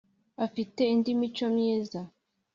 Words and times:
afite 0.45 0.81
nindi 0.85 1.11
mico 1.19 1.45
myiza. 1.55 2.01